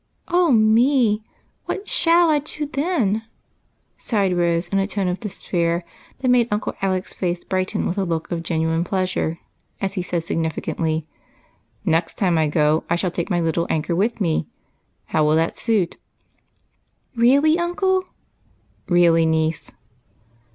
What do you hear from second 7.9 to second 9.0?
a look of genuine